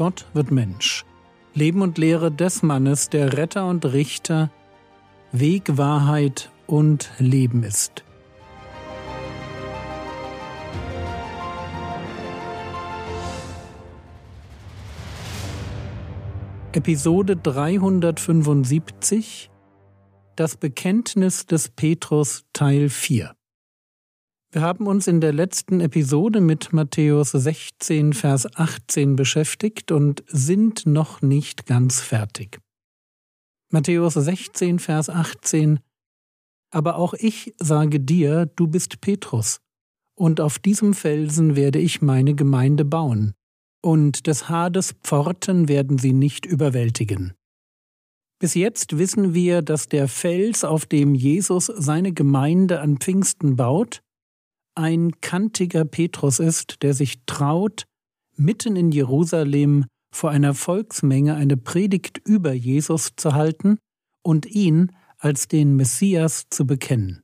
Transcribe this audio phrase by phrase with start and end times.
[0.00, 1.04] Gott wird Mensch.
[1.52, 4.50] Leben und Lehre des Mannes, der Retter und Richter,
[5.30, 8.02] Weg, Wahrheit und Leben ist.
[16.72, 19.50] Episode 375
[20.34, 23.34] Das Bekenntnis des Petrus Teil 4
[24.52, 30.86] Wir haben uns in der letzten Episode mit Matthäus 16, Vers 18 beschäftigt und sind
[30.86, 32.58] noch nicht ganz fertig.
[33.70, 35.78] Matthäus 16, Vers 18
[36.72, 39.60] Aber auch ich sage dir, du bist Petrus,
[40.16, 43.34] und auf diesem Felsen werde ich meine Gemeinde bauen
[43.82, 47.34] und des Hades Pforten werden sie nicht überwältigen.
[48.40, 54.02] Bis jetzt wissen wir, dass der Fels, auf dem Jesus seine Gemeinde an Pfingsten baut,
[54.74, 57.84] ein kantiger Petrus ist, der sich traut,
[58.36, 63.78] mitten in Jerusalem vor einer Volksmenge eine Predigt über Jesus zu halten
[64.22, 67.22] und ihn als den Messias zu bekennen.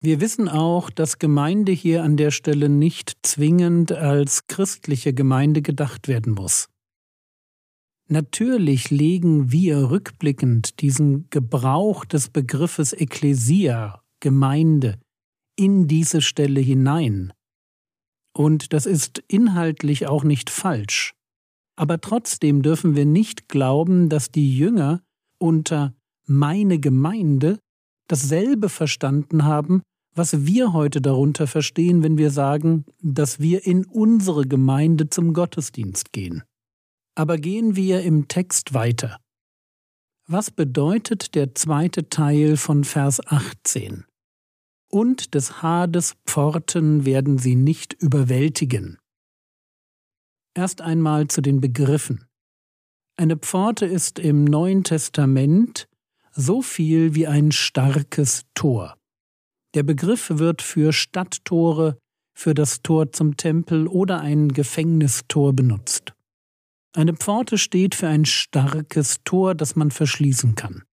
[0.00, 6.06] Wir wissen auch, dass Gemeinde hier an der Stelle nicht zwingend als christliche Gemeinde gedacht
[6.06, 6.68] werden muss.
[8.08, 15.00] Natürlich legen wir rückblickend diesen Gebrauch des Begriffes Ekklesia, Gemeinde,
[15.56, 17.32] in diese Stelle hinein.
[18.34, 21.14] Und das ist inhaltlich auch nicht falsch.
[21.76, 25.02] Aber trotzdem dürfen wir nicht glauben, dass die Jünger
[25.38, 25.94] unter
[26.26, 27.58] meine Gemeinde
[28.08, 29.82] dasselbe verstanden haben,
[30.14, 36.12] was wir heute darunter verstehen, wenn wir sagen, dass wir in unsere Gemeinde zum Gottesdienst
[36.12, 36.42] gehen.
[37.14, 39.18] Aber gehen wir im Text weiter.
[40.26, 44.04] Was bedeutet der zweite Teil von Vers 18?
[44.90, 48.98] Und des Hades Pforten werden sie nicht überwältigen.
[50.54, 52.26] Erst einmal zu den Begriffen.
[53.16, 55.88] Eine Pforte ist im Neuen Testament
[56.32, 58.96] so viel wie ein starkes Tor.
[59.74, 61.98] Der Begriff wird für Stadttore,
[62.34, 66.14] für das Tor zum Tempel oder ein Gefängnistor benutzt.
[66.94, 70.84] Eine Pforte steht für ein starkes Tor, das man verschließen kann.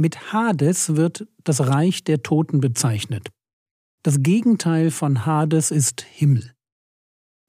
[0.00, 3.30] Mit Hades wird das Reich der Toten bezeichnet.
[4.04, 6.54] Das Gegenteil von Hades ist Himmel.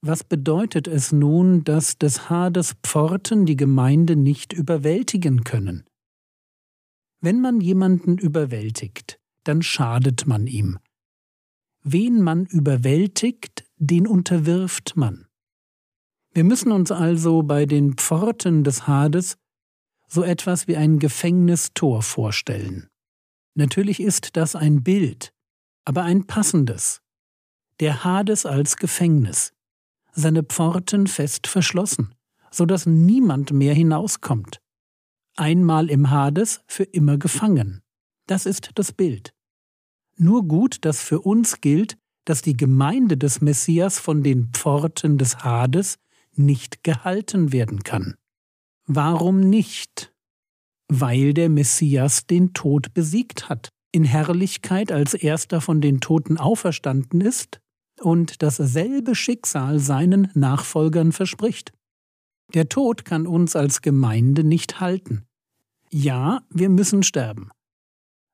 [0.02, 5.86] Was bedeutet es nun, dass des Hades Pforten die Gemeinde nicht überwältigen können?
[7.22, 10.80] Wenn man jemanden überwältigt, dann schadet man ihm.
[11.84, 15.28] Wen man überwältigt, den unterwirft man.
[16.34, 19.38] Wir müssen uns also bei den Pforten des Hades
[20.09, 22.90] so etwas wie ein Gefängnistor vorstellen.
[23.56, 25.31] Natürlich ist das ein Bild,
[25.86, 27.02] aber ein passendes.
[27.80, 29.53] Der Hades als Gefängnis,
[30.12, 32.14] seine Pforten fest verschlossen,
[32.52, 34.59] so dass niemand mehr hinauskommt
[35.40, 37.81] einmal im Hades, für immer gefangen.
[38.28, 39.34] Das ist das Bild.
[40.18, 45.38] Nur gut, dass für uns gilt, dass die Gemeinde des Messias von den Pforten des
[45.44, 45.97] Hades
[46.36, 48.16] nicht gehalten werden kann.
[48.92, 50.12] Warum nicht?
[50.88, 57.22] Weil der Messias den Tod besiegt hat, in Herrlichkeit als erster von den Toten auferstanden
[57.22, 57.60] ist
[58.02, 61.72] und dasselbe Schicksal seinen Nachfolgern verspricht.
[62.56, 65.28] Der Tod kann uns als Gemeinde nicht halten.
[65.92, 67.52] Ja, wir müssen sterben.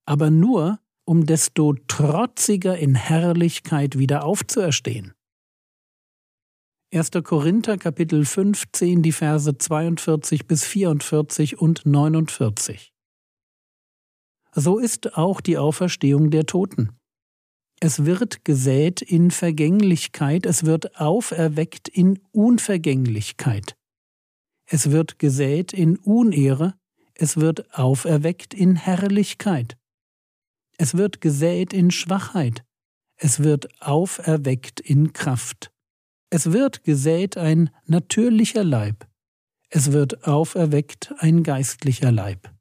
[0.05, 5.14] Aber nur, um desto trotziger in Herrlichkeit wieder aufzuerstehen.
[6.95, 7.11] 1.
[7.25, 12.93] Korinther Kapitel 15, die Verse 42 bis 44 und 49.
[14.53, 16.97] So ist auch die Auferstehung der Toten.
[17.81, 23.75] Es wird gesät in Vergänglichkeit, es wird auferweckt in Unvergänglichkeit.
[24.65, 26.75] Es wird gesät in Unehre,
[27.13, 29.75] es wird auferweckt in Herrlichkeit.
[30.77, 32.63] Es wird gesät in Schwachheit.
[33.17, 35.74] Es wird auferweckt in Kraft.
[36.29, 39.07] Es wird gesät ein natürlicher Leib.
[39.69, 42.51] Es wird auferweckt ein geistlicher Leib.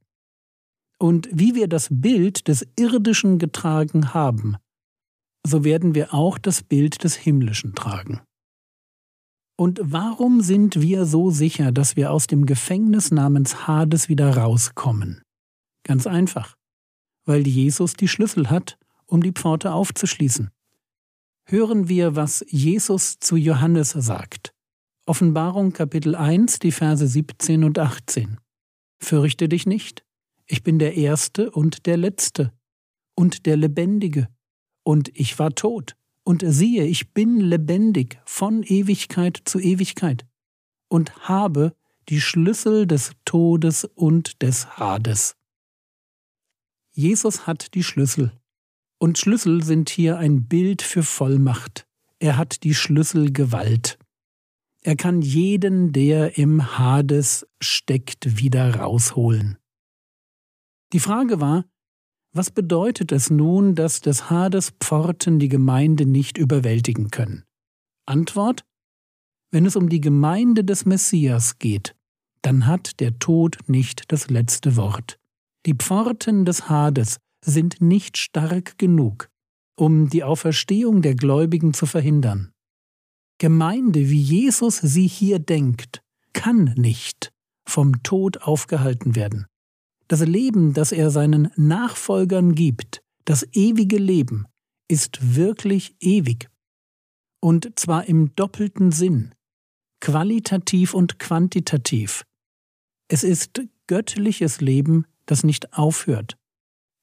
[0.98, 4.56] Und wie wir das Bild des Irdischen getragen haben,
[5.46, 8.20] so werden wir auch das Bild des Himmlischen tragen.
[9.56, 15.22] Und warum sind wir so sicher, dass wir aus dem Gefängnis namens Hades wieder rauskommen?
[15.84, 16.56] Ganz einfach,
[17.24, 20.50] weil Jesus die Schlüssel hat, um die Pforte aufzuschließen.
[21.46, 24.54] Hören wir, was Jesus zu Johannes sagt.
[25.04, 28.38] Offenbarung Kapitel 1, die Verse 17 und 18.
[28.98, 30.06] Fürchte dich nicht,
[30.46, 32.54] ich bin der Erste und der Letzte
[33.14, 34.28] und der Lebendige,
[34.84, 40.26] und ich war tot, und siehe, ich bin lebendig von Ewigkeit zu Ewigkeit
[40.88, 41.76] und habe
[42.08, 45.36] die Schlüssel des Todes und des Hades.
[46.92, 48.32] Jesus hat die Schlüssel.
[48.98, 51.86] Und Schlüssel sind hier ein Bild für Vollmacht.
[52.18, 53.98] Er hat die Schlüsselgewalt.
[54.82, 59.58] Er kann jeden, der im Hades steckt, wieder rausholen.
[60.92, 61.64] Die Frage war,
[62.32, 67.44] was bedeutet es nun, dass des Hades Pforten die Gemeinde nicht überwältigen können?
[68.06, 68.64] Antwort
[69.50, 71.94] Wenn es um die Gemeinde des Messias geht,
[72.42, 75.18] dann hat der Tod nicht das letzte Wort.
[75.64, 79.28] Die Pforten des Hades sind nicht stark genug,
[79.76, 82.52] um die Auferstehung der Gläubigen zu verhindern.
[83.38, 86.02] Gemeinde, wie Jesus sie hier denkt,
[86.32, 87.32] kann nicht
[87.66, 89.46] vom Tod aufgehalten werden.
[90.08, 94.46] Das Leben, das er seinen Nachfolgern gibt, das ewige Leben,
[94.88, 96.50] ist wirklich ewig.
[97.40, 99.34] Und zwar im doppelten Sinn,
[100.00, 102.24] qualitativ und quantitativ.
[103.08, 106.36] Es ist göttliches Leben, das nicht aufhört.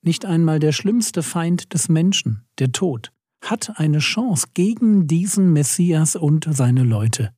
[0.04, 3.12] Nicht einmal der schlimmste Feind des Menschen, der Tod,
[3.44, 7.34] hat eine Chance gegen diesen Messias und seine Leute.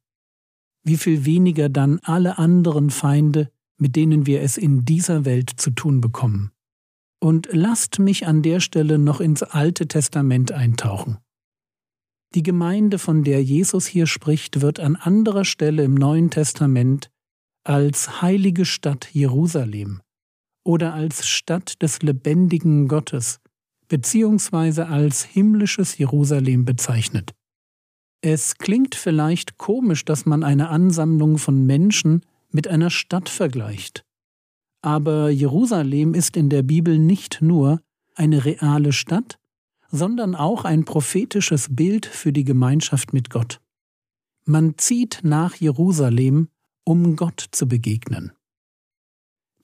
[0.83, 5.71] Wie viel weniger dann alle anderen Feinde, mit denen wir es in dieser Welt zu
[5.71, 6.51] tun bekommen.
[7.19, 11.17] Und lasst mich an der Stelle noch ins Alte Testament eintauchen.
[12.35, 17.09] Die Gemeinde, von der Jesus hier spricht, wird an anderer Stelle im Neuen Testament
[17.63, 20.01] als heilige Stadt Jerusalem
[20.63, 23.39] oder als Stadt des lebendigen Gottes
[23.93, 27.31] beziehungsweise als himmlisches Jerusalem bezeichnet.
[28.21, 34.03] Es klingt vielleicht komisch, dass man eine Ansammlung von Menschen mit einer Stadt vergleicht.
[34.81, 37.81] Aber Jerusalem ist in der Bibel nicht nur
[38.15, 39.37] eine reale Stadt,
[39.91, 43.61] sondern auch ein prophetisches Bild für die Gemeinschaft mit Gott.
[44.45, 46.49] Man zieht nach Jerusalem,
[46.83, 48.31] um Gott zu begegnen.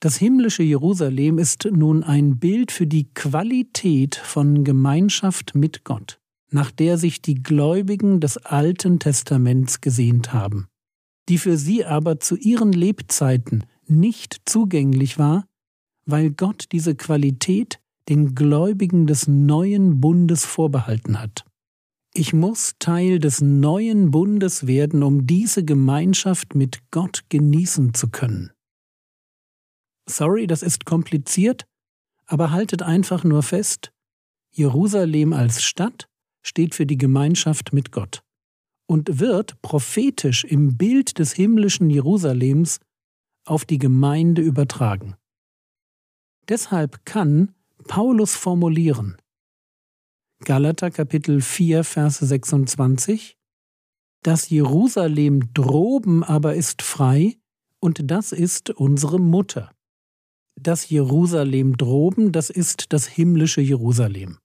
[0.00, 6.20] Das himmlische Jerusalem ist nun ein Bild für die Qualität von Gemeinschaft mit Gott,
[6.50, 10.66] nach der sich die Gläubigen des Alten Testaments gesehnt haben
[11.30, 15.46] die für sie aber zu ihren Lebzeiten nicht zugänglich war,
[16.04, 21.44] weil Gott diese Qualität den Gläubigen des neuen Bundes vorbehalten hat.
[22.12, 28.50] Ich muss Teil des neuen Bundes werden, um diese Gemeinschaft mit Gott genießen zu können.
[30.10, 31.66] Sorry, das ist kompliziert,
[32.26, 33.92] aber haltet einfach nur fest,
[34.50, 36.08] Jerusalem als Stadt
[36.42, 38.22] steht für die Gemeinschaft mit Gott
[38.86, 42.80] und wird prophetisch im Bild des himmlischen Jerusalems
[43.44, 45.14] auf die Gemeinde übertragen.
[46.48, 47.54] Deshalb kann
[47.86, 49.16] Paulus formulieren
[50.44, 53.36] Galater Kapitel 4 Vers 26
[54.22, 57.36] Das Jerusalem droben aber ist frei
[57.78, 59.70] und das ist unsere Mutter.
[60.62, 64.36] Das Jerusalem droben, das ist das himmlische Jerusalem.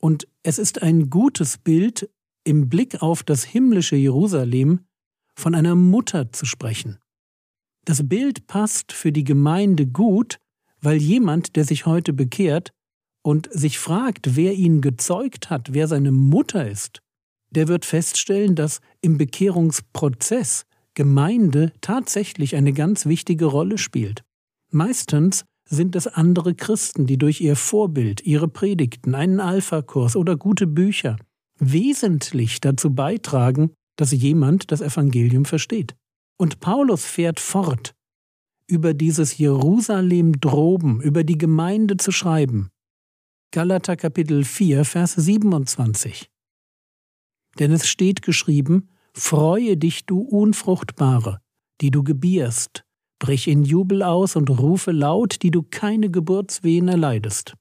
[0.00, 2.08] Und es ist ein gutes Bild
[2.42, 4.86] im Blick auf das himmlische Jerusalem
[5.34, 7.00] von einer Mutter zu sprechen.
[7.84, 10.38] Das Bild passt für die Gemeinde gut,
[10.80, 12.72] weil jemand, der sich heute bekehrt
[13.22, 17.02] und sich fragt, wer ihn gezeugt hat, wer seine Mutter ist,
[17.50, 24.24] der wird feststellen, dass im Bekehrungsprozess Gemeinde tatsächlich eine ganz wichtige Rolle spielt.
[24.74, 30.66] Meistens sind es andere Christen, die durch ihr Vorbild, ihre Predigten, einen Alpha-Kurs oder gute
[30.66, 31.16] Bücher
[31.60, 35.94] wesentlich dazu beitragen, dass jemand das Evangelium versteht.
[36.36, 37.94] Und Paulus fährt fort,
[38.66, 42.70] über dieses Jerusalem droben, über die Gemeinde zu schreiben.
[43.52, 46.28] Galater Kapitel 4, Vers 27.
[47.60, 51.38] Denn es steht geschrieben, Freue dich, du Unfruchtbare,
[51.80, 52.83] die du gebierst,
[53.24, 57.54] brich in Jubel aus und rufe laut, die du keine Geburtswehen erleidest.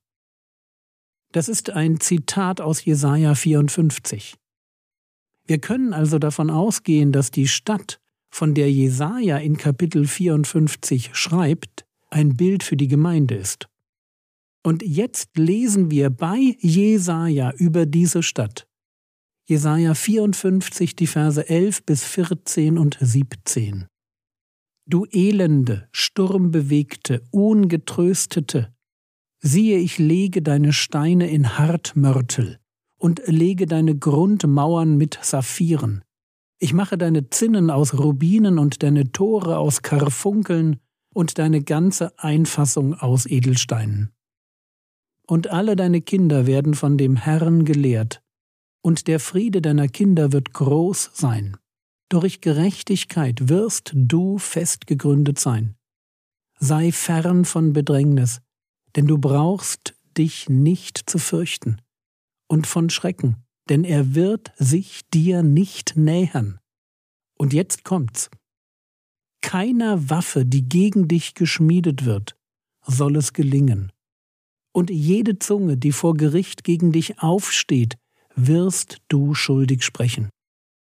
[1.32, 4.36] Das ist ein Zitat aus Jesaja 54.
[5.48, 11.86] Wir können also davon ausgehen, dass die Stadt, von der Jesaja in Kapitel 54 schreibt,
[12.10, 13.70] ein Bild für die Gemeinde ist.
[14.66, 18.68] Und jetzt lesen wir bei Jesaja über diese Stadt.
[19.48, 23.88] Jesaja 54, die Verse 11 bis 14 und 17.
[24.86, 28.74] Du elende, sturmbewegte, ungetröstete,
[29.46, 32.60] Siehe, ich lege deine Steine in Hartmörtel
[32.98, 36.02] und lege deine Grundmauern mit Saphiren.
[36.60, 40.78] Ich mache deine Zinnen aus Rubinen und deine Tore aus Karfunkeln
[41.14, 44.14] und deine ganze Einfassung aus Edelsteinen.
[45.28, 48.22] Und alle deine Kinder werden von dem Herrn gelehrt,
[48.82, 51.58] und der Friede deiner Kinder wird groß sein.
[52.10, 55.76] Durch Gerechtigkeit wirst du fest gegründet sein.
[56.60, 58.42] Sei fern von Bedrängnis,
[58.96, 61.82] denn du brauchst dich nicht zu fürchten,
[62.48, 63.38] und von Schrecken,
[63.70, 66.60] denn er wird sich dir nicht nähern.
[67.38, 68.30] Und jetzt kommt's.
[69.42, 72.38] Keiner Waffe, die gegen dich geschmiedet wird,
[72.86, 73.92] soll es gelingen.
[74.72, 77.98] Und jede Zunge, die vor Gericht gegen dich aufsteht,
[78.36, 80.30] wirst du schuldig sprechen.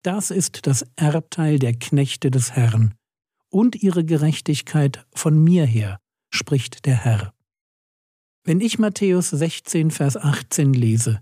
[0.05, 2.93] Das ist das Erbteil der Knechte des Herrn
[3.49, 7.33] und ihre Gerechtigkeit von mir her, spricht der Herr.
[8.43, 11.21] Wenn ich Matthäus 16, Vers 18 lese,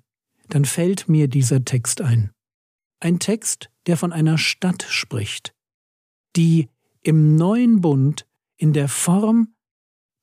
[0.50, 2.32] dann fällt mir dieser Text ein.
[3.00, 5.54] Ein Text, der von einer Stadt spricht,
[6.36, 6.68] die
[7.02, 9.56] im neuen Bund in der Form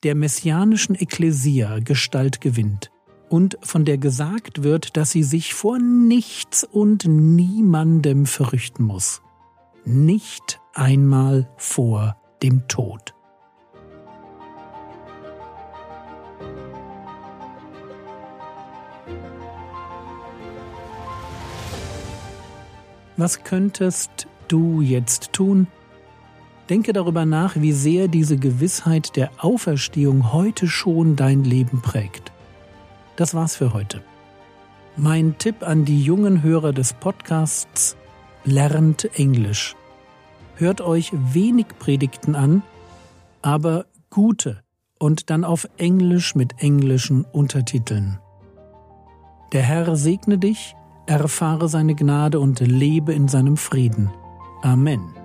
[0.02, 2.90] der messianischen Ekklesia Gestalt gewinnt
[3.30, 9.22] und von der gesagt wird, dass sie sich vor nichts und niemandem fürchten muss.
[9.84, 13.14] Nicht einmal vor dem Tod.
[23.16, 25.68] Was könntest du jetzt tun?
[26.68, 32.32] Denke darüber nach, wie sehr diese Gewissheit der Auferstehung heute schon dein Leben prägt.
[33.20, 34.00] Das war's für heute.
[34.96, 37.98] Mein Tipp an die jungen Hörer des Podcasts
[38.44, 39.76] Lernt Englisch.
[40.54, 42.62] Hört euch wenig Predigten an,
[43.42, 44.62] aber gute
[44.98, 48.18] und dann auf Englisch mit englischen Untertiteln.
[49.52, 50.74] Der Herr segne dich
[51.04, 54.10] erfahre seine Gnade und lebe in seinem Frieden.
[54.62, 55.19] Amen.